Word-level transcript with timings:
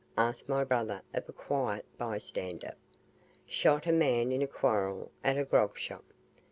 asked 0.17 0.49
my 0.49 0.63
brother 0.63 1.03
of 1.13 1.29
a 1.29 1.31
quiet 1.31 1.85
by 1.95 2.17
stander. 2.17 2.73
"Shot 3.45 3.85
a 3.85 3.91
man 3.91 4.31
in 4.31 4.41
a 4.41 4.47
quarrel 4.47 5.11
at 5.23 5.37
a 5.37 5.45
grogshop." 5.45 6.03